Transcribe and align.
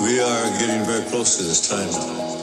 We 0.00 0.20
are 0.20 0.50
getting 0.60 0.84
very 0.84 1.10
close 1.10 1.36
to 1.38 1.42
this 1.42 1.68
time 1.68 1.90
now. 1.90 2.40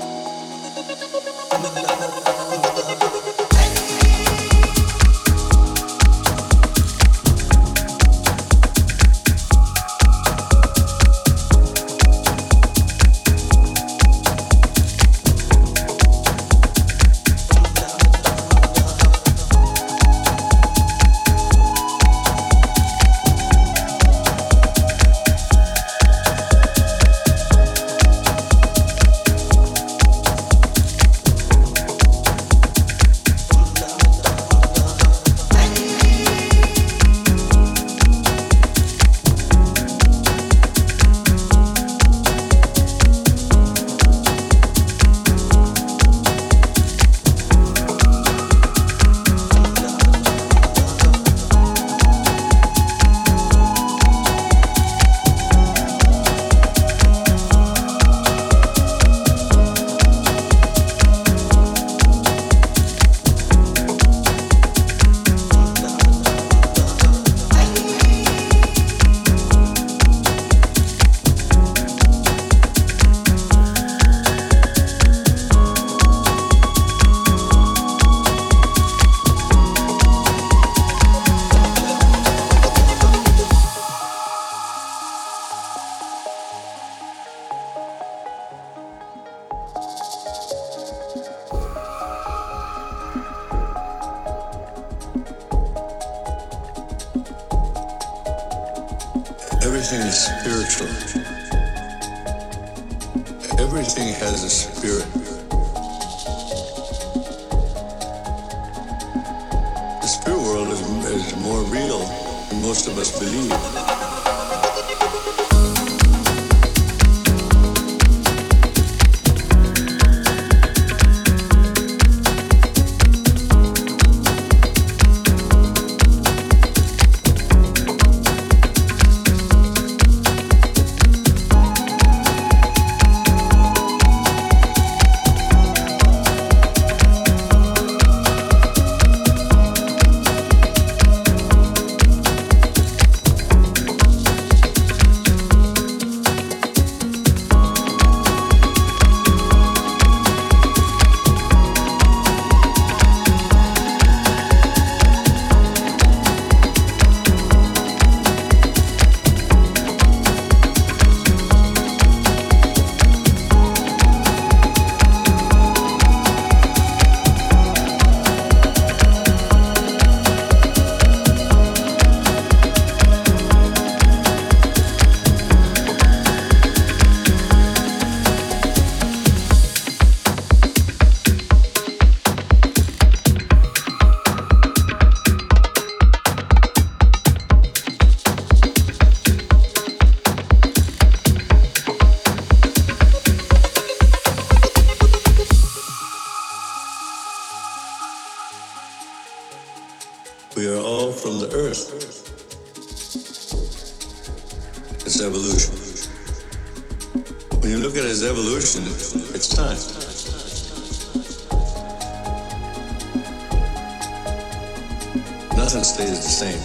same. 216.37 216.61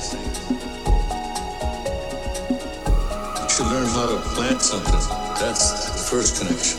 You 3.40 3.48
should 3.48 3.68
learn 3.72 3.88
how 3.96 4.06
to 4.06 4.18
plant 4.34 4.60
something. 4.60 5.00
That's 5.40 5.64
the 5.92 5.98
first 6.10 6.36
connection. 6.36 6.78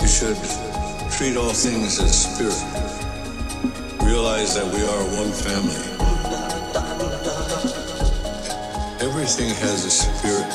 You 0.00 0.06
should 0.06 0.38
treat 1.10 1.36
all 1.36 1.52
things 1.52 1.98
as 1.98 2.14
spirit. 2.26 2.62
Realize 4.04 4.54
that 4.54 4.72
we 4.72 4.82
are 4.94 5.04
one 5.18 5.32
family. 5.32 5.82
Everything 9.00 9.50
has 9.66 9.84
a 9.84 9.90
spirit. 9.90 10.52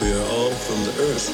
We 0.00 0.08
are 0.18 0.26
all 0.32 0.52
from 0.52 0.84
the 0.86 0.92
earth. 1.02 1.28